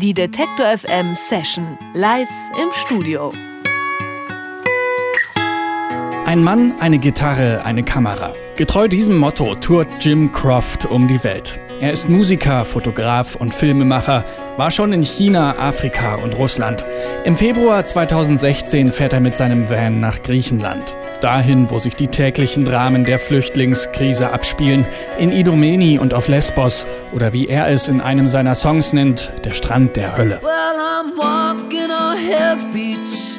[0.00, 3.34] Die Detektor FM Session live im Studio.
[6.24, 8.32] Ein Mann, eine Gitarre, eine Kamera.
[8.56, 11.60] Getreu diesem Motto tourt Jim Croft um die Welt.
[11.82, 14.24] Er ist Musiker, Fotograf und Filmemacher,
[14.60, 16.84] war schon in China, Afrika und Russland.
[17.24, 20.94] Im Februar 2016 fährt er mit seinem Van nach Griechenland.
[21.22, 24.84] Dahin, wo sich die täglichen Dramen der Flüchtlingskrise abspielen,
[25.18, 26.84] in Idomeni und auf Lesbos
[27.14, 30.40] oder wie er es in einem seiner Songs nennt, der Strand der Hölle.
[30.42, 33.38] Well, I'm walking on Hell's Beach.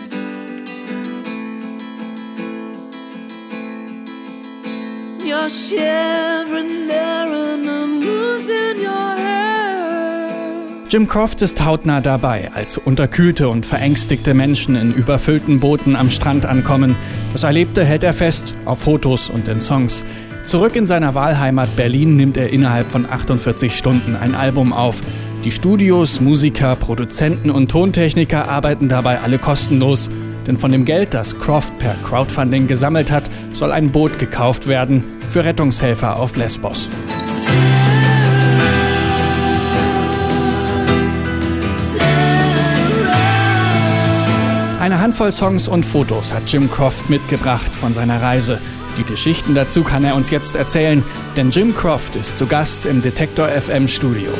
[5.23, 9.50] You're shivering there and I'm losing your hair.
[10.91, 16.45] Jim Croft ist hautnah dabei, als unterkühlte und verängstigte Menschen in überfüllten Booten am Strand
[16.45, 16.97] ankommen.
[17.31, 20.03] Das Erlebte hält er fest, auf Fotos und in Songs.
[20.43, 24.99] Zurück in seiner Wahlheimat Berlin nimmt er innerhalb von 48 Stunden ein Album auf.
[25.45, 30.09] Die Studios, Musiker, Produzenten und Tontechniker arbeiten dabei alle kostenlos.
[30.45, 35.05] Denn von dem Geld, das Croft per Crowdfunding gesammelt hat, soll ein Boot gekauft werden
[35.29, 36.89] für Rettungshelfer auf Lesbos.
[44.81, 48.59] Eine Handvoll Songs und Fotos hat Jim Croft mitgebracht von seiner Reise.
[48.97, 51.03] Die Geschichten dazu kann er uns jetzt erzählen,
[51.37, 54.31] denn Jim Croft ist zu Gast im Detektor FM Studio.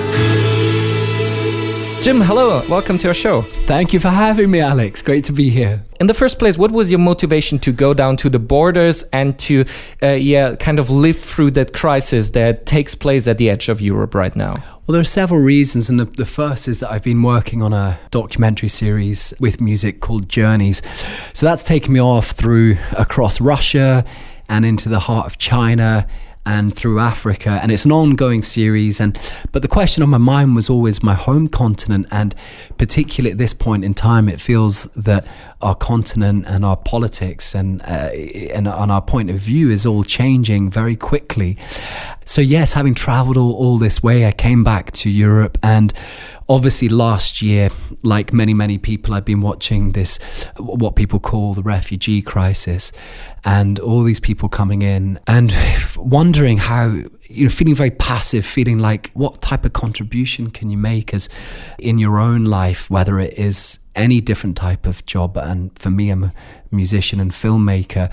[2.01, 3.43] Jim, hello, welcome to our show.
[3.67, 5.03] Thank you for having me, Alex.
[5.03, 5.83] Great to be here.
[5.99, 9.37] In the first place, what was your motivation to go down to the borders and
[9.37, 9.65] to,
[10.01, 13.81] uh, yeah, kind of live through that crisis that takes place at the edge of
[13.81, 14.53] Europe right now?
[14.53, 17.71] Well, there are several reasons, and the, the, first is that I've been working on
[17.71, 20.81] a documentary series with music called Journeys.
[21.37, 24.05] So that's taken me off through across Russia
[24.49, 26.07] and into the heart of China
[26.45, 27.59] and through Africa.
[27.61, 28.99] And it's an ongoing series.
[28.99, 29.17] And
[29.51, 32.35] but the question on my mind was always my home continent, and
[32.77, 35.25] particularly at this point in time, it feels that
[35.61, 38.09] our continent and our politics and uh,
[38.55, 41.57] and, and our point of view is all changing very quickly.
[42.25, 45.93] So yes, having travelled all, all this way, I came back to Europe and
[46.51, 47.69] obviously last year
[48.03, 50.19] like many many people i've been watching this
[50.57, 52.91] what people call the refugee crisis
[53.45, 55.55] and all these people coming in and
[55.95, 56.87] wondering how
[57.29, 61.29] you know feeling very passive feeling like what type of contribution can you make as
[61.79, 66.09] in your own life whether it is any different type of job and for me
[66.09, 66.33] i'm a
[66.71, 68.09] musician and filmmaker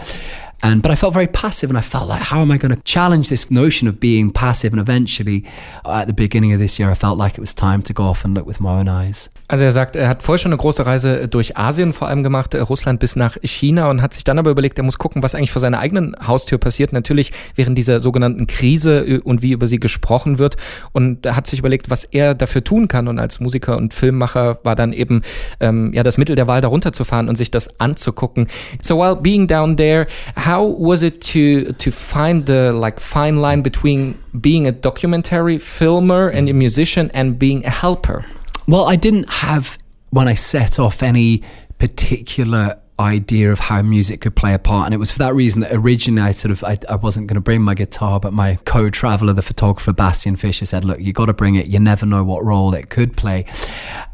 [0.61, 2.83] and but I felt very passive, and I felt like, how am I going to
[2.83, 4.73] challenge this notion of being passive?
[4.73, 5.45] And eventually,
[5.85, 8.25] at the beginning of this year, I felt like it was time to go off
[8.25, 9.31] and look with my own eyes.
[9.47, 12.55] Also er sagt, er hat vorher schon eine große Reise durch Asien vor allem gemacht,
[12.55, 15.35] äh, Russland bis nach China und hat sich dann aber überlegt, er muss gucken, was
[15.35, 16.93] eigentlich vor seiner eigenen Haustür passiert.
[16.93, 20.57] Natürlich während dieser sogenannten Krise äh, und wie über sie gesprochen wird.
[20.93, 23.07] Und er hat sich überlegt, was er dafür tun kann.
[23.07, 25.23] Und als Musiker und Filmmacher war dann eben
[25.69, 28.49] ähm, ja das Mittel der Wahl, da runterzufahren und sich das anzugucken.
[28.81, 30.07] So while being down there,
[30.37, 36.29] how was it to to find the like fine line between being a documentary filmer
[36.29, 38.25] and a musician and being a helper?
[38.67, 39.79] Well, I didn't have,
[40.11, 41.43] when I set off, any
[41.79, 44.87] particular idea of how music could play a part.
[44.87, 47.37] And it was for that reason that originally I sort of, I, I wasn't going
[47.37, 51.27] to bring my guitar, but my co-traveler, the photographer, Bastian Fisher said, look, you got
[51.27, 51.67] to bring it.
[51.67, 53.47] You never know what role it could play.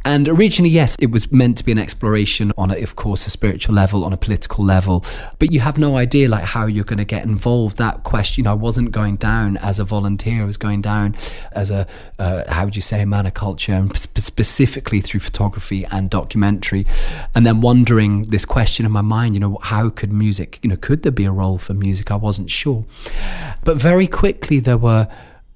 [0.05, 3.31] And originally, yes, it was meant to be an exploration on, a, of course, a
[3.31, 5.03] spiritual level, on a political level,
[5.39, 7.79] but you have no idea like how you're going to get involved.
[7.79, 10.43] That question, you know, I wasn't going down as a volunteer.
[10.43, 11.15] I was going down
[11.53, 11.87] as a,
[12.19, 16.11] uh, how would you say, a man of culture, and sp- specifically through photography and
[16.11, 16.87] documentary,
[17.35, 20.77] and then wondering this question in my mind, you know, how could music, you know,
[20.77, 22.11] could there be a role for music?
[22.11, 22.85] I wasn't sure,
[23.63, 25.09] but very quickly there were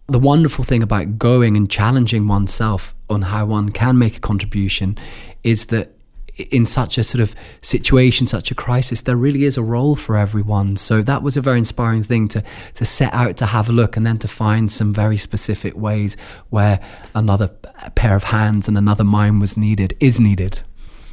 [0.06, 4.96] the wonderful thing about going and challenging oneself on how one can make a contribution
[5.44, 5.92] is that
[6.50, 10.16] in such a sort of situation, such a crisis, there really is a role for
[10.16, 10.76] everyone.
[10.76, 12.42] So that was a very inspiring thing to
[12.74, 16.16] to set out to have a look and then to find some very specific ways
[16.50, 16.80] where
[17.14, 17.48] another
[17.94, 20.60] pair of hands and another mind was needed, is needed.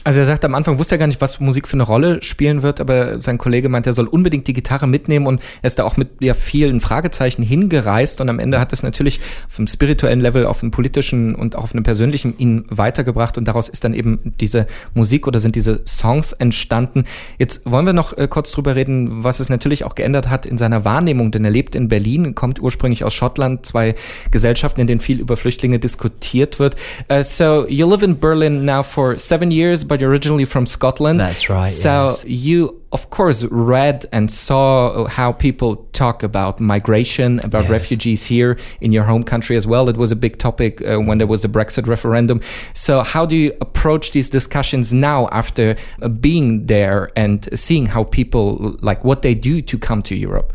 [0.05, 2.61] Also er sagt am Anfang, wusste er gar nicht, was Musik für eine Rolle spielen
[2.61, 5.83] wird, aber sein Kollege meint, er soll unbedingt die Gitarre mitnehmen und er ist da
[5.83, 10.21] auch mit ja, vielen Fragezeichen hingereist und am Ende hat es natürlich auf einem spirituellen
[10.21, 13.95] Level, auf einem politischen und auch auf einem persönlichen ihn weitergebracht und daraus ist dann
[13.95, 17.05] eben diese Musik oder sind diese Songs entstanden.
[17.39, 20.59] Jetzt wollen wir noch äh, kurz drüber reden, was es natürlich auch geändert hat in
[20.59, 23.95] seiner Wahrnehmung, denn er lebt in Berlin, kommt ursprünglich aus Schottland, zwei
[24.29, 26.75] Gesellschaften, in denen viel über Flüchtlinge diskutiert wird.
[27.11, 30.65] Uh, so you live in Berlin now for seven years, but but you're originally from
[30.65, 31.21] Scotland.
[31.21, 31.63] That's right.
[31.67, 32.25] So yes.
[32.25, 37.71] you of course, read and saw how people talk about migration, about yes.
[37.71, 39.89] refugees here in your home country as well.
[39.89, 42.39] It was a big topic uh, when there was the Brexit referendum.
[42.73, 48.05] So, how do you approach these discussions now after uh, being there and seeing how
[48.05, 50.53] people like what they do to come to Europe?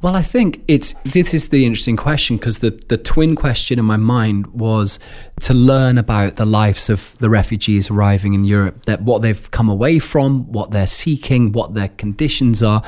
[0.00, 3.84] Well, I think it's this is the interesting question because the, the twin question in
[3.84, 5.00] my mind was
[5.40, 9.68] to learn about the lives of the refugees arriving in Europe, that what they've come
[9.68, 12.84] away from, what they're seeking, what their conditions are.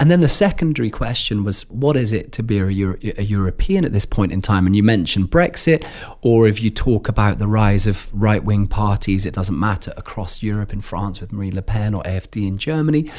[0.00, 3.84] And then the secondary question was, what is it to be a, Euro- a, European
[3.84, 4.64] at this point in time?
[4.66, 5.84] And you mentioned Brexit,
[6.22, 10.40] or if you talk about the rise of right wing parties, it doesn't matter across
[10.40, 13.10] Europe, in France with Marine Le Pen or AFD in Germany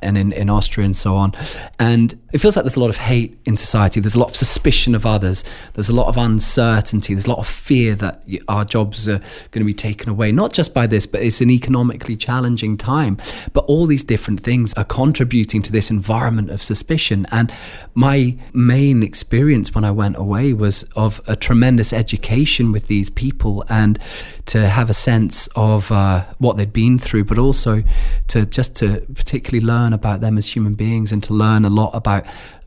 [0.00, 1.32] and in, in Austria and so on.
[1.78, 4.00] And it feels like there's a lot of hate in society.
[4.00, 5.44] There's a lot of suspicion of others.
[5.72, 7.14] There's a lot of uncertainty.
[7.14, 9.18] There's a lot of fear that our jobs are
[9.50, 13.16] going to be taken away, not just by this, but it's an economically challenging time.
[13.54, 17.26] But all these different things are contributing to this environment of suspicion.
[17.30, 17.52] And
[17.94, 23.64] my main experience when I went away was of a tremendous education with these people
[23.70, 23.98] and
[24.46, 27.82] to have a sense of uh, what they'd been through, but also
[28.28, 31.90] to just to particularly learn about them as human beings and to learn a lot
[31.94, 32.17] about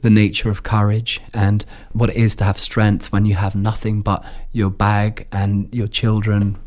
[0.02, 4.02] the nature of courage and what it is to have strength when you have nothing
[4.02, 6.58] but your bag and your children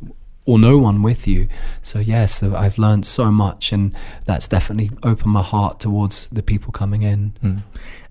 [0.47, 1.49] or no one with you.
[1.81, 3.97] So yes, I've learned so much and
[4.27, 7.33] that's definitely opened my heart towards the people coming in.
[7.43, 7.63] Mm.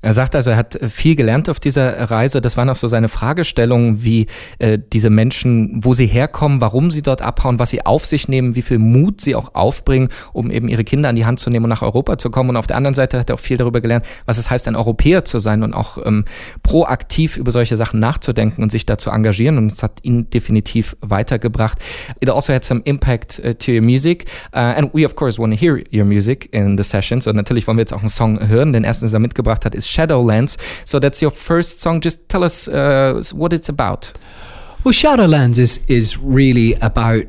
[0.03, 2.41] Er sagt also, er hat viel gelernt auf dieser Reise.
[2.41, 4.27] Das waren auch so seine Fragestellungen, wie
[4.59, 8.55] äh, diese Menschen, wo sie herkommen, warum sie dort abhauen, was sie auf sich nehmen,
[8.55, 11.63] wie viel Mut sie auch aufbringen, um eben ihre Kinder an die Hand zu nehmen
[11.63, 12.49] und nach Europa zu kommen.
[12.49, 14.75] Und auf der anderen Seite hat er auch viel darüber gelernt, was es heißt, ein
[14.75, 16.25] Europäer zu sein und auch ähm,
[16.63, 19.57] proaktiv über solche Sachen nachzudenken und sich da zu engagieren.
[19.57, 21.77] Und es hat ihn definitiv weitergebracht.
[22.19, 24.25] It also had some impact uh, to your music.
[24.53, 27.25] Uh, and we of course want to hear your music in the sessions.
[27.25, 28.73] Und natürlich wollen wir jetzt auch einen Song hören.
[28.73, 30.57] Den ersten, den er mitgebracht hat, ist Shadowlands.
[30.85, 32.01] So that's your first song.
[32.01, 34.11] Just tell us uh, what it's about.
[34.83, 37.25] Well, Shadowlands is is really about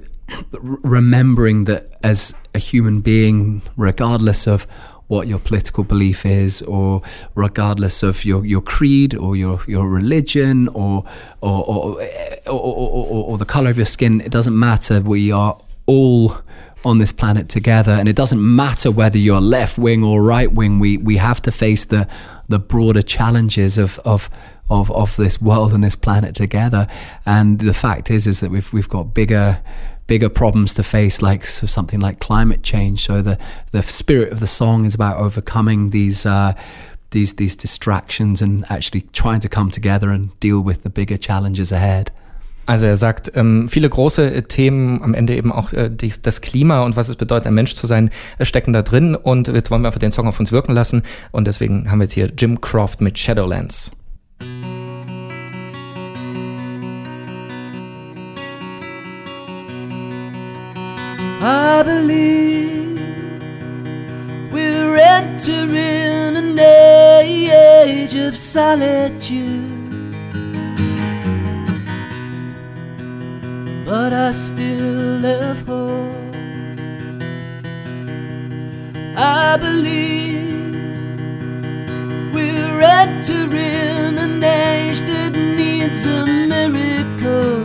[0.61, 4.66] remembering that as a human being, regardless of
[5.06, 7.02] what your political belief is, or
[7.34, 11.05] regardless of your, your creed or your, your religion or
[11.40, 12.00] or or,
[12.46, 15.00] or, or, or the color of your skin, it doesn't matter.
[15.00, 16.37] We are all
[16.84, 20.81] on this planet together, and it doesn't matter whether you're left wing or right wing.
[20.81, 22.08] We we have to face the
[22.49, 24.31] the broader challenges of of
[24.70, 26.87] of of this world and this planet together.
[27.26, 29.61] And the fact is is that we've we've got bigger
[30.06, 33.05] bigger problems to face, like so something like climate change.
[33.06, 33.38] So the
[33.73, 36.26] the spirit of the song is about overcoming these.
[36.26, 36.55] Uh,
[37.11, 41.70] these, these distractions and actually trying to come together and deal with the bigger challenges
[41.70, 42.11] ahead.
[42.66, 46.40] Also er sagt, ähm, viele große äh, Themen, am Ende eben auch äh, dies, das
[46.40, 49.14] Klima und was es bedeutet, ein Mensch zu sein, äh, stecken da drin.
[49.14, 51.02] Und jetzt wollen wir einfach den Song auf uns wirken lassen.
[51.31, 53.93] Und deswegen haben wir jetzt hier Jim Croft mit Shadowlands.
[61.46, 62.99] I believe
[64.50, 69.83] we're entering an age of solitude.
[73.84, 76.34] But I still have hope.
[79.16, 80.75] I believe
[82.34, 87.64] we're entering an age that needs a miracle.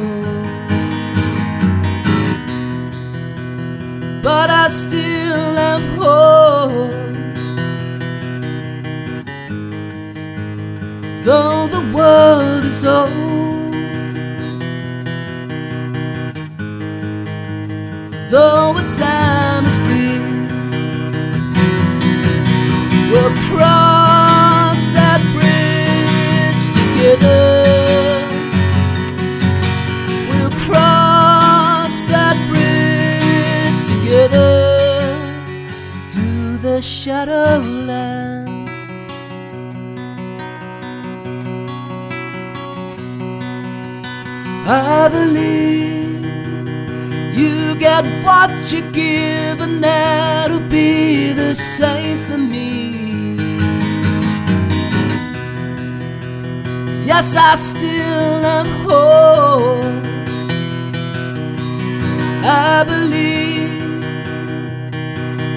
[4.22, 6.99] But I still have hope.
[18.30, 20.22] Though a time is brief.
[23.12, 27.48] We'll cross that bridge together.
[30.30, 34.54] We'll cross that bridge together
[36.14, 38.70] to the shadowlands.
[44.72, 46.09] I believe
[47.40, 53.38] you get what you give, and that'll be the same for me.
[57.06, 59.84] Yes, I still am whole.
[62.72, 64.04] I believe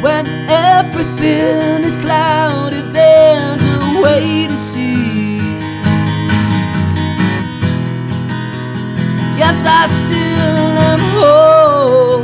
[0.04, 4.91] when everything is cloudy, there's a way to see.
[9.52, 12.22] yes, I still am whole.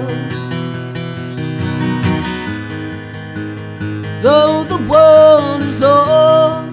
[4.22, 6.72] Though the world is old,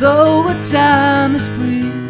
[0.00, 2.01] though a time is brief.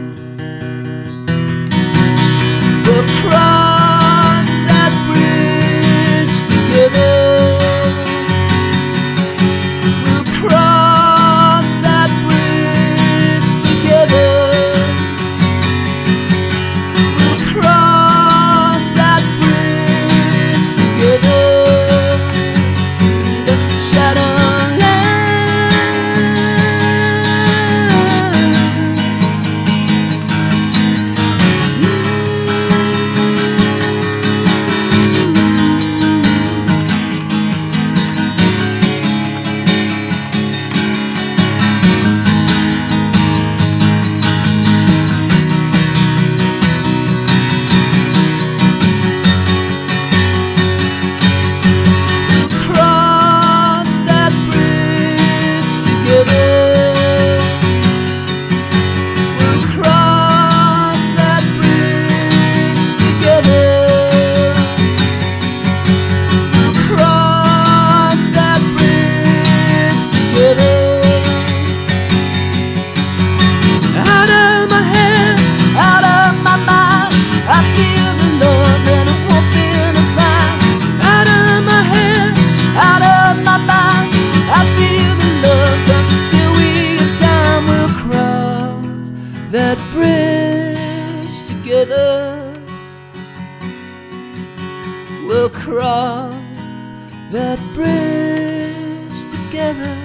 [99.62, 99.96] Together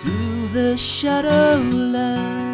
[0.00, 2.53] to the Shadowlands.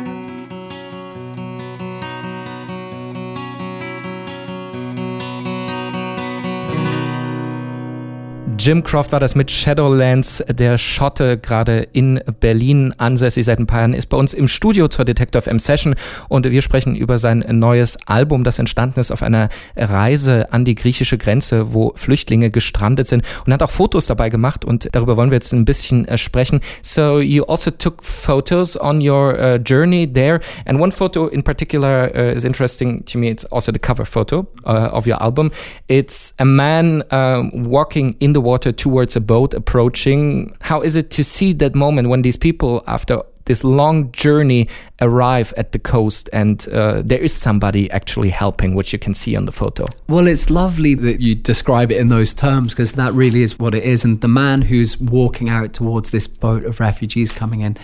[8.62, 13.78] Jim Croft war das mit Shadowlands, der Schotte, gerade in Berlin ansässig seit ein paar
[13.78, 15.94] Jahren, ist bei uns im Studio zur Detective M Session
[16.28, 20.74] und wir sprechen über sein neues Album, das entstanden ist auf einer Reise an die
[20.74, 25.30] griechische Grenze, wo Flüchtlinge gestrandet sind und hat auch Fotos dabei gemacht und darüber wollen
[25.30, 26.60] wir jetzt ein bisschen äh, sprechen.
[26.82, 32.10] So you also took photos on your uh, journey there and one photo in particular
[32.14, 33.30] uh, is interesting to me.
[33.30, 35.50] It's also the cover photo uh, of your album.
[35.88, 40.56] It's a man um, walking in the water towards a boat approaching.
[40.60, 44.68] How is it to see that moment when these people, after this long journey,
[45.00, 49.34] arrive at the coast and uh, there is somebody actually helping, which you can see
[49.34, 49.86] on the photo?
[50.08, 53.74] Well, it's lovely that you describe it in those terms because that really is what
[53.74, 54.04] it is.
[54.04, 57.76] And the man who's walking out towards this boat of refugees coming in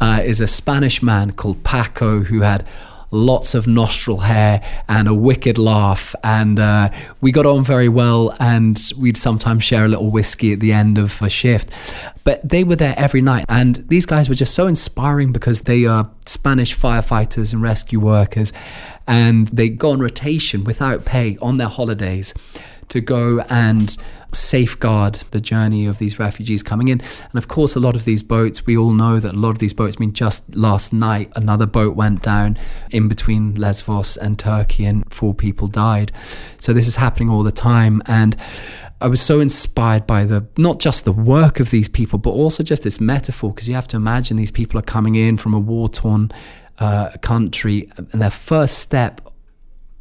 [0.00, 2.66] uh, is a Spanish man called Paco who had
[3.14, 6.14] lots of nostril hair and a wicked laugh.
[6.22, 6.90] And uh,
[7.20, 10.98] we got on very well, and we'd sometimes share a little whiskey at the end
[10.98, 11.70] of a shift.
[12.24, 15.86] But they were there every night, and these guys were just so inspiring because they
[15.86, 18.52] are Spanish firefighters and rescue workers,
[19.06, 22.34] and they go on rotation without pay on their holidays
[22.88, 23.96] to go and
[24.34, 27.00] safeguard the journey of these refugees coming in.
[27.00, 29.58] And of course, a lot of these boats, we all know that a lot of
[29.58, 32.56] these boats, I mean, just last night, another boat went down
[32.90, 36.12] in between Lesvos and Turkey, and four people died.
[36.60, 38.02] So this is happening all the time.
[38.06, 38.36] And
[39.00, 42.62] I was so inspired by the not just the work of these people, but also
[42.62, 45.58] just this metaphor, because you have to imagine these people are coming in from a
[45.58, 46.30] war torn
[46.78, 49.20] uh, country, and their first step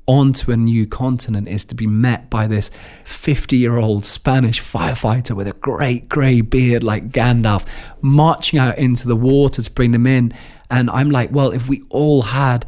[0.05, 2.69] onto a new continent is to be met by this
[3.05, 7.65] 50 year old Spanish firefighter with a great grey beard like Gandalf
[8.01, 10.33] marching out into the water to bring them in.
[10.69, 12.65] And I'm like, well, if we all had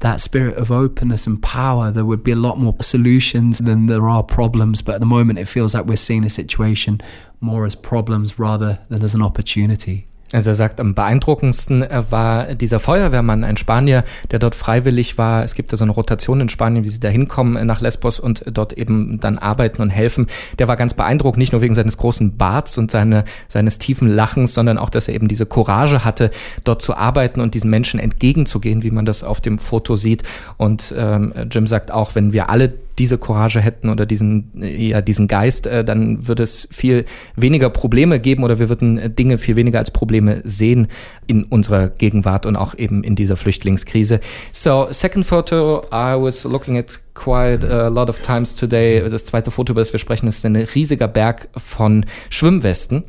[0.00, 4.08] that spirit of openness and power, there would be a lot more solutions than there
[4.08, 4.80] are problems.
[4.80, 7.00] But at the moment, it feels like we're seeing a situation
[7.40, 10.07] more as problems rather than as an opportunity.
[10.32, 15.42] Also er sagt, am beeindruckendsten äh, war dieser Feuerwehrmann, ein Spanier, der dort freiwillig war.
[15.42, 18.20] Es gibt da so eine Rotation in Spanien, wie sie da hinkommen äh, nach Lesbos
[18.20, 20.26] und dort eben dann arbeiten und helfen.
[20.58, 24.52] Der war ganz beeindruckt, nicht nur wegen seines großen Barts und seine, seines tiefen Lachens,
[24.52, 26.30] sondern auch, dass er eben diese Courage hatte,
[26.62, 30.24] dort zu arbeiten und diesen Menschen entgegenzugehen, wie man das auf dem Foto sieht.
[30.58, 35.28] Und ähm, Jim sagt auch, wenn wir alle diese Courage hätten oder diesen, ja, diesen
[35.28, 37.04] Geist, äh, dann würde es viel
[37.36, 40.88] weniger Probleme geben oder wir würden äh, Dinge viel weniger als Probleme sehen
[41.26, 44.20] in unserer Gegenwart und auch eben in dieser Flüchtlingskrise.
[44.52, 49.02] So, second photo, I was looking at quite a lot of times today.
[49.08, 53.04] Das zweite Foto, über das wir sprechen, ist ein riesiger Berg von Schwimmwesten.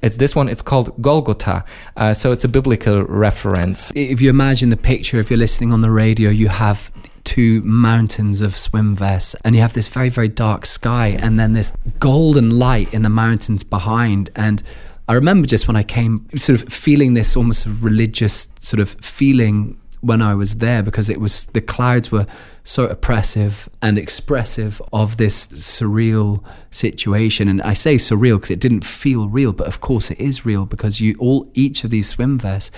[0.00, 1.64] It's this one, it's called Golgotha.
[1.96, 3.92] Uh, so it's a biblical reference.
[3.94, 6.90] If you imagine the picture, if you're listening on the radio, you have
[7.24, 11.54] two mountains of swim vests and you have this very very dark sky and then
[11.54, 14.62] this golden light in the mountains behind and
[15.06, 19.78] I remember just when I came, sort of feeling this almost religious sort of feeling
[20.00, 22.26] when I was there because it was the clouds were
[22.62, 27.48] so oppressive and expressive of this surreal situation.
[27.48, 30.64] And I say surreal because it didn't feel real, but of course it is real
[30.66, 32.70] because you all each of these swim vests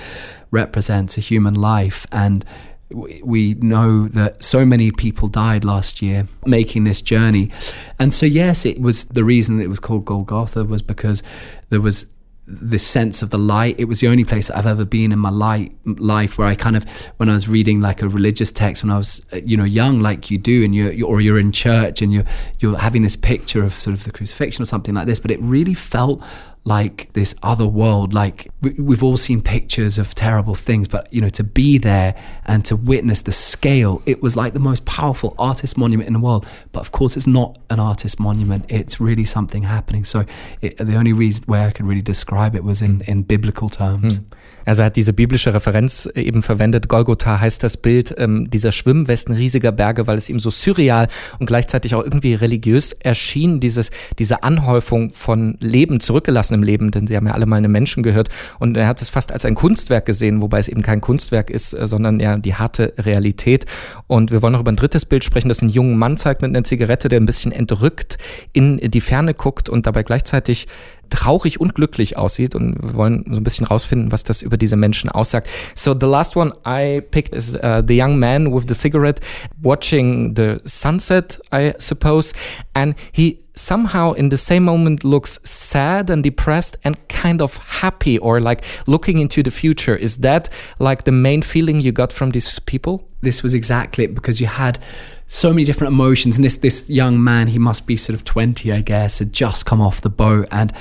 [0.50, 2.44] represents a human life and
[2.90, 7.50] we know that so many people died last year making this journey.
[7.98, 11.22] And so, yes, it was the reason that it was called Golgotha was because
[11.68, 12.12] there was
[12.46, 13.74] this sense of the light.
[13.78, 16.76] It was the only place I've ever been in my light, life where I kind
[16.76, 16.84] of,
[17.16, 20.00] when I was reading like a religious text when I was, uh, you know, young,
[20.00, 22.24] like you do, and you're, or you're in church and you're,
[22.60, 25.40] you're having this picture of sort of the crucifixion or something like this, but it
[25.40, 26.22] really felt
[26.66, 28.12] like this other world.
[28.12, 32.64] Like we've all seen pictures of terrible things, but you know, to be there and
[32.66, 36.44] to witness the scale, it was like the most powerful artist monument in the world.
[36.72, 38.66] But of course, it's not an artist monument.
[38.68, 40.04] It's really something happening.
[40.04, 40.24] So
[40.60, 44.18] it, the only reason where I could really describe it was in, in biblical terms.
[44.18, 44.24] Hmm.
[44.66, 46.88] Also er hat diese biblische Referenz eben verwendet.
[46.88, 51.06] Golgotha heißt das Bild ähm, dieser Schwimmwesten riesiger Berge, weil es ihm so surreal
[51.38, 57.06] und gleichzeitig auch irgendwie religiös erschien, dieses, diese Anhäufung von Leben zurückgelassen im Leben, denn
[57.06, 58.28] sie haben ja alle mal einem Menschen gehört.
[58.58, 61.72] Und er hat es fast als ein Kunstwerk gesehen, wobei es eben kein Kunstwerk ist,
[61.72, 63.66] äh, sondern ja die harte Realität.
[64.06, 66.50] Und wir wollen noch über ein drittes Bild sprechen, das einen jungen Mann zeigt mit
[66.50, 68.18] einer Zigarette, der ein bisschen entrückt
[68.52, 70.66] in die Ferne guckt und dabei gleichzeitig
[71.10, 74.76] traurig und glücklich aussieht und wir wollen so ein bisschen rausfinden, was das über diese
[74.76, 75.48] Menschen aussagt.
[75.74, 79.20] So the last one I picked is uh, the young man with the cigarette
[79.62, 82.32] watching the sunset, I suppose,
[82.74, 88.18] and he somehow in the same moment looks sad and depressed and kind of happy
[88.18, 89.96] or like looking into the future.
[89.96, 90.48] Is that
[90.78, 93.08] like the main feeling you got from these people?
[93.22, 94.78] This was exactly it because you had
[95.26, 96.36] so many different emotions.
[96.36, 99.66] And this this young man, he must be sort of twenty, I guess, had just
[99.66, 100.72] come off the boat, and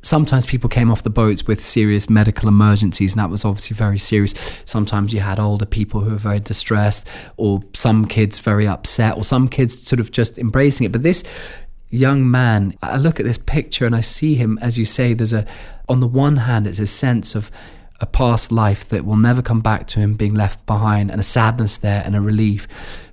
[0.00, 3.98] sometimes people came off the boats with serious medical emergencies, and that was obviously very
[3.98, 4.62] serious.
[4.64, 9.24] Sometimes you had older people who were very distressed, or some kids very upset, or
[9.24, 10.92] some kids sort of just embracing it.
[10.92, 11.24] But this
[11.90, 15.32] young man, I look at this picture and I see him, as you say, there's
[15.32, 15.46] a,
[15.88, 17.50] on the one hand, it's a sense of
[18.00, 21.24] a past life that will never come back to him being left behind, and a
[21.24, 22.68] sadness there and a relief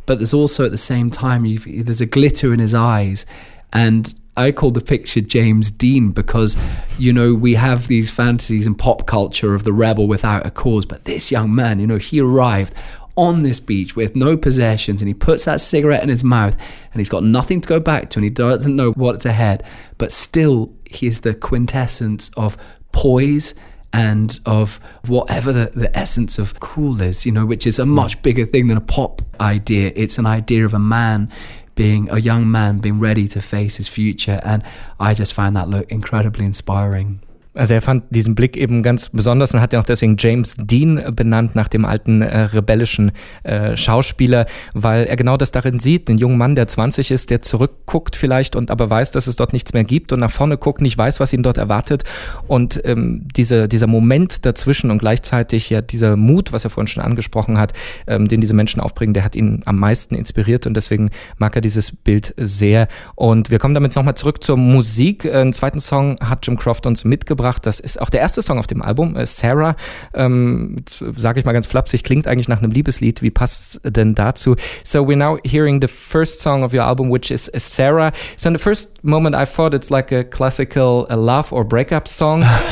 [0.06, 3.26] but there's also at the same time there's a glitter in his eyes
[3.74, 6.58] and I call the picture James Dean because,
[7.00, 10.86] you know, we have these fantasies and pop culture of the rebel without a cause.
[10.86, 12.74] But this young man, you know, he arrived
[13.16, 16.58] on this beach with no possessions and he puts that cigarette in his mouth
[16.92, 19.64] and he's got nothing to go back to and he doesn't know what's ahead.
[19.98, 22.58] But still, he is the quintessence of
[22.92, 23.56] poise
[23.96, 28.22] and of whatever the, the essence of cool is, you know, which is a much
[28.22, 29.92] bigger thing than a pop idea.
[29.96, 31.32] It's an idea of a man
[31.76, 34.64] being a young man being ready to face his future and
[35.00, 37.20] I just find that look incredibly inspiring.
[37.56, 41.02] Also er fand diesen Blick eben ganz besonders und hat ja auch deswegen James Dean
[41.16, 43.14] benannt nach dem alten äh, rebellischen
[43.44, 47.42] äh, Schauspieler, weil er genau das darin sieht, den jungen Mann, der 20 ist, der
[47.42, 50.82] zurückguckt vielleicht und aber weiß, dass es dort nichts mehr gibt und nach vorne guckt,
[50.82, 52.04] nicht weiß, was ihn dort erwartet.
[52.48, 57.04] Und ähm, diese, dieser Moment dazwischen und gleichzeitig ja dieser Mut, was er vorhin schon
[57.04, 57.72] angesprochen hat,
[58.06, 61.62] ähm, den diese Menschen aufbringen, der hat ihn am meisten inspiriert und deswegen mag er
[61.62, 62.90] dieses Bild sehr.
[63.16, 65.26] Und wir kommen damit nochmal zurück zur Musik.
[65.26, 67.66] Einen zweiten Song hat Jim Croft uns mitgebracht mitgebracht.
[67.66, 69.16] Das ist auch der erste Song auf dem Album.
[69.16, 69.76] Äh, Sarah,
[70.14, 70.78] ähm,
[71.16, 73.22] sage ich mal ganz flapsig, klingt eigentlich nach einem Liebeslied.
[73.22, 74.56] Wie passt denn dazu?
[74.84, 78.12] So we're now hearing the first song of your album, which is Sarah.
[78.38, 82.08] So in the first moment, I thought it's like a classical a love or breakup
[82.08, 82.42] song.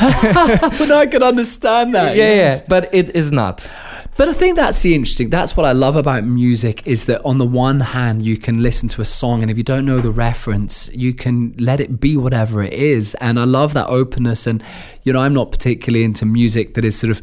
[0.78, 2.16] but I can understand that.
[2.16, 2.60] Yeah, yes.
[2.60, 3.68] yeah, but it is not.
[4.16, 5.30] But I think that's the interesting.
[5.30, 8.88] That's what I love about music is that on the one hand you can listen
[8.90, 12.16] to a song and if you don't know the reference, you can let it be
[12.16, 13.14] whatever it is.
[13.14, 14.46] And I love that openness.
[14.46, 14.62] And
[15.02, 17.20] you know, I'm not particularly into music that is sort of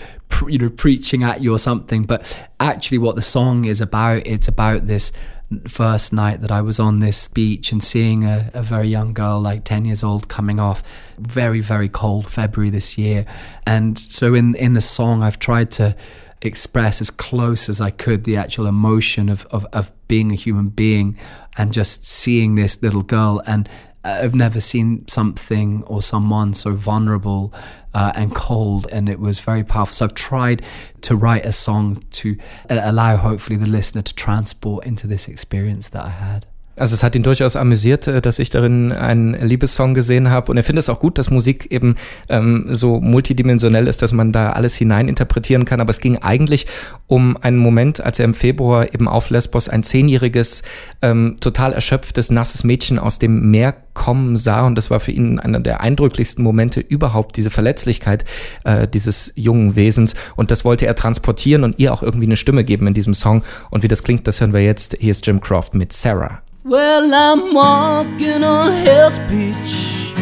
[0.47, 4.47] you know preaching at you or something, but actually what the song is about, it's
[4.47, 5.11] about this
[5.67, 9.39] first night that I was on this beach and seeing a, a, very young girl,
[9.39, 10.81] like 10 years old, coming off
[11.17, 13.25] very, very cold February this year.
[13.65, 15.95] And so in, in the song, I've tried to
[16.41, 20.69] express as close as I could the actual emotion of, of, of being a human
[20.69, 21.17] being
[21.57, 23.41] and just seeing this little girl.
[23.45, 23.69] And
[24.03, 27.53] I've never seen something or someone so vulnerable
[27.93, 29.93] uh, and cold, and it was very powerful.
[29.93, 30.63] So I've tried
[31.01, 32.37] to write a song to
[32.69, 36.45] allow, hopefully, the listener to transport into this experience that I had.
[36.77, 40.51] Also es hat ihn durchaus amüsiert, äh, dass ich darin einen Liebessong gesehen habe.
[40.51, 41.95] Und er findet es auch gut, dass Musik eben
[42.29, 45.81] ähm, so multidimensionell ist, dass man da alles hineininterpretieren kann.
[45.81, 46.67] Aber es ging eigentlich
[47.07, 50.63] um einen Moment, als er im Februar eben auf Lesbos ein zehnjähriges,
[51.01, 54.65] ähm, total erschöpftes, nasses Mädchen aus dem Meer kommen sah.
[54.65, 58.25] Und das war für ihn einer der eindrücklichsten Momente überhaupt, diese Verletzlichkeit
[58.63, 60.15] äh, dieses jungen Wesens.
[60.35, 63.43] Und das wollte er transportieren und ihr auch irgendwie eine Stimme geben in diesem Song.
[63.69, 64.95] Und wie das klingt, das hören wir jetzt.
[64.99, 66.41] Hier ist Jim Croft mit Sarah.
[66.63, 70.13] Well, I'm walking on Hell's Beach.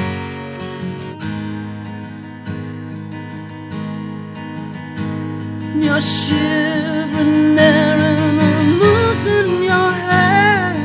[5.76, 10.76] You're shivering there and I'm losing your hair.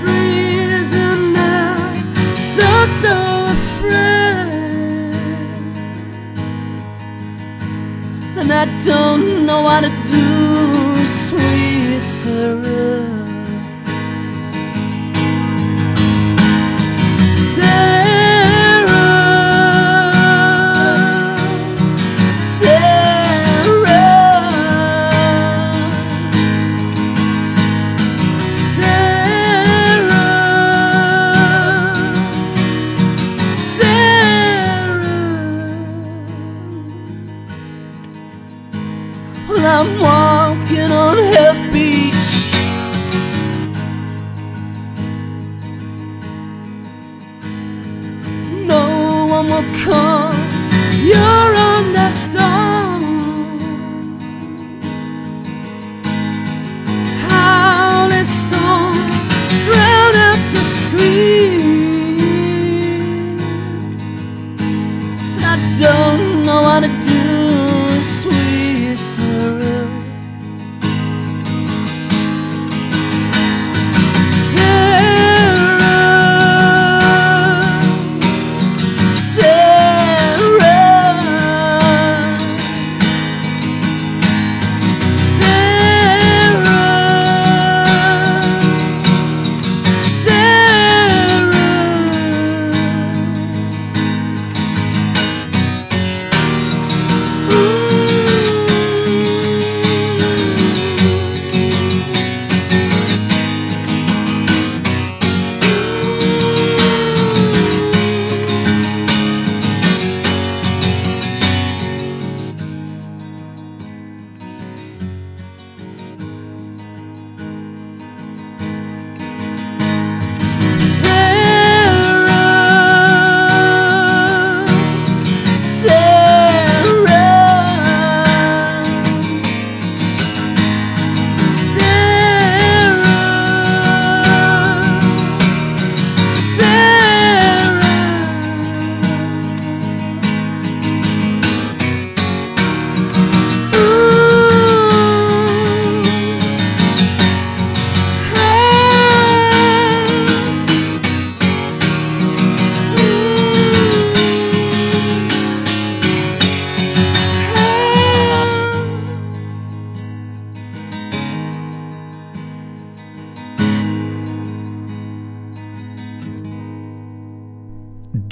[0.00, 1.94] Freezing now,
[2.36, 2.68] so,
[3.00, 3.14] so
[3.56, 5.14] afraid.
[8.36, 13.11] And I don't know what to do, sweet Sara.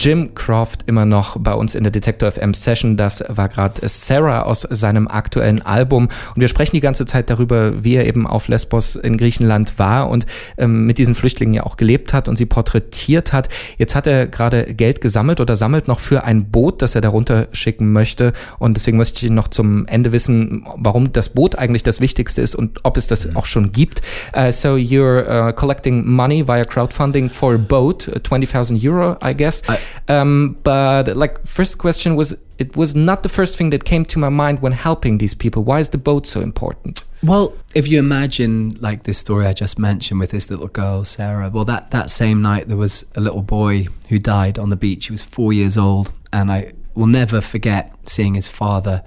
[0.03, 2.97] Jim Croft immer noch bei uns in der Detector FM Session.
[2.97, 6.09] Das war gerade Sarah aus seinem aktuellen Album.
[6.35, 10.09] Und wir sprechen die ganze Zeit darüber, wie er eben auf Lesbos in Griechenland war
[10.09, 10.25] und
[10.57, 13.51] ähm, mit diesen Flüchtlingen ja auch gelebt hat und sie porträtiert hat.
[13.77, 17.49] Jetzt hat er gerade Geld gesammelt oder sammelt noch für ein Boot, das er darunter
[17.53, 18.33] schicken möchte.
[18.59, 22.55] Und deswegen möchte ich noch zum Ende wissen, warum das Boot eigentlich das Wichtigste ist
[22.55, 24.01] und ob es das auch schon gibt.
[24.35, 29.37] Uh, so you're uh, collecting money via crowdfunding for a boat, uh, 20,000 euro, I
[29.37, 29.63] guess.
[30.09, 34.19] Um, but like first question was, it was not the first thing that came to
[34.19, 35.63] my mind when helping these people.
[35.65, 37.05] Why is the boat so important?
[37.23, 41.51] Well, if you imagine like this story I just mentioned with this little girl, Sara,
[41.51, 45.07] well, that, that same night there was a little boy who died on the beach.
[45.07, 49.03] He was four years old, and I will never forget seeing his father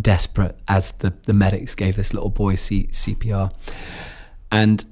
[0.00, 3.52] desperate as the, the medics gave this little boy C- CPR.
[4.50, 4.84] And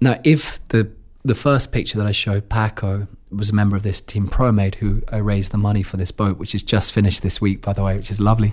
[0.00, 4.00] now, if the the first picture that I showed, Paco, was a member of this
[4.00, 7.40] team Proem-Aid who uh, raised the money for this boat, which is just finished this
[7.40, 8.52] week, by the way, which is lovely.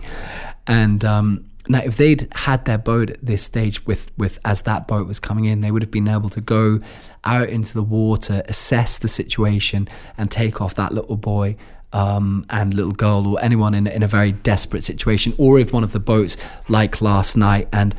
[0.65, 4.87] And um, now, if they'd had their boat at this stage with, with as that
[4.87, 6.79] boat was coming in, they would have been able to go
[7.23, 9.87] out into the water, assess the situation,
[10.17, 11.57] and take off that little boy
[11.93, 15.83] um, and little girl or anyone in, in a very desperate situation, or if one
[15.83, 16.37] of the boats,
[16.69, 17.95] like last night, and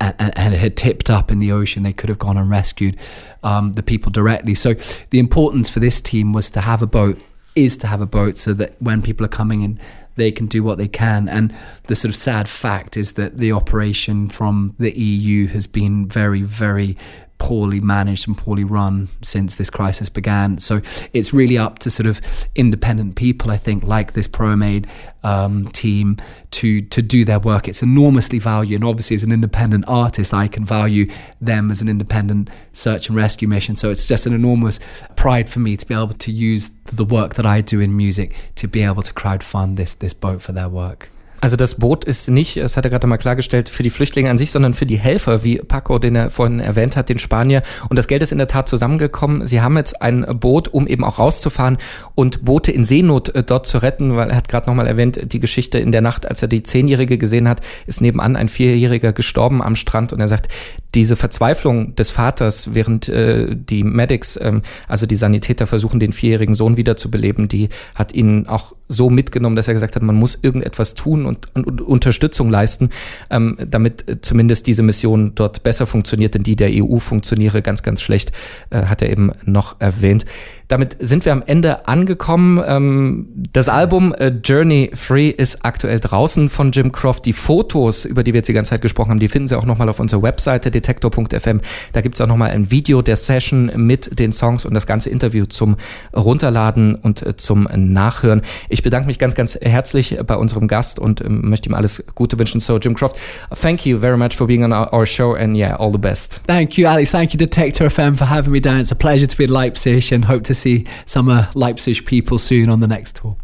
[0.00, 2.96] and, and, had tipped up in the ocean, they could have gone and rescued
[3.42, 4.54] um, the people directly.
[4.54, 4.74] So
[5.10, 7.22] the importance for this team was to have a boat,
[7.54, 9.78] is to have a boat, so that when people are coming in,
[10.16, 11.28] they can do what they can.
[11.28, 11.54] And
[11.84, 16.42] the sort of sad fact is that the operation from the EU has been very,
[16.42, 16.96] very
[17.44, 20.56] poorly managed and poorly run since this crisis began.
[20.58, 20.80] So
[21.12, 22.22] it's really up to sort of
[22.54, 24.86] independent people, I think, like this Proem-Aid
[25.22, 26.16] um, team,
[26.52, 27.68] to to do their work.
[27.68, 31.06] It's enormously valued, and obviously, as an independent artist, I can value
[31.38, 33.76] them as an independent search and rescue mission.
[33.76, 34.80] So it's just an enormous
[35.14, 38.34] pride for me to be able to use the work that I do in music
[38.54, 41.10] to be able to crowdfund this this boat for their work.
[41.44, 44.38] Also das Boot ist nicht, das hat er gerade mal klargestellt, für die Flüchtlinge an
[44.38, 47.60] sich, sondern für die Helfer, wie Paco, den er vorhin erwähnt hat, den Spanier.
[47.90, 49.46] Und das Geld ist in der Tat zusammengekommen.
[49.46, 51.76] Sie haben jetzt ein Boot, um eben auch rauszufahren
[52.14, 55.38] und Boote in Seenot äh, dort zu retten, weil er hat gerade nochmal erwähnt, die
[55.38, 59.60] Geschichte in der Nacht, als er die Zehnjährige gesehen hat, ist nebenan ein Vierjähriger gestorben
[59.60, 60.48] am Strand und er sagt,
[60.94, 66.54] diese Verzweiflung des Vaters, während äh, die Medics, ähm, also die Sanitäter versuchen, den vierjährigen
[66.54, 70.94] Sohn wiederzubeleben, die hat ihn auch so mitgenommen, dass er gesagt hat, man muss irgendetwas
[70.94, 72.90] tun und, und Unterstützung leisten,
[73.30, 78.00] ähm, damit zumindest diese Mission dort besser funktioniert, denn die der EU funktioniere ganz, ganz
[78.00, 78.32] schlecht,
[78.70, 80.24] äh, hat er eben noch erwähnt.
[80.68, 82.62] Damit sind wir am Ende angekommen.
[82.66, 87.26] Ähm, das Album äh, Journey Free ist aktuell draußen von Jim Croft.
[87.26, 89.66] Die Fotos, über die wir jetzt die ganze Zeit gesprochen haben, die finden Sie auch
[89.66, 91.60] nochmal auf unserer Webseite detektor.fm.
[91.92, 95.10] Da gibt es auch nochmal ein Video der Session mit den Songs und das ganze
[95.10, 95.76] Interview zum
[96.14, 98.42] Runterladen und äh, zum Nachhören.
[98.68, 102.38] Ich bedanke mich ganz, ganz herzlich bei unserem Gast und ähm, möchte ihm alles Gute
[102.38, 102.60] wünschen.
[102.60, 103.16] So, Jim Croft,
[103.60, 106.40] thank you very much for being on our, our show and yeah, all the best.
[106.46, 107.10] Thank you, Alex.
[107.10, 108.80] Thank you, Detector FM, for having me down.
[108.80, 112.38] It's a pleasure to be in Leipzig and hope to see some uh, Leipzig people
[112.38, 113.36] soon on the next tour.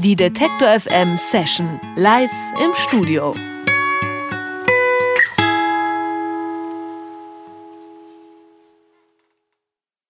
[0.00, 3.34] Die Detektor FM Session live im Studio.